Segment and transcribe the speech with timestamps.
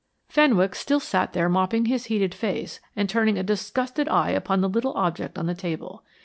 [0.29, 4.67] Fenwick still sat there mopping his heated face and turning a disgusted eye upon the
[4.69, 6.03] little object on the table.